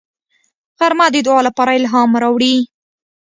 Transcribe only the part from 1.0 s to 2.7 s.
د دعا لپاره الهام راوړي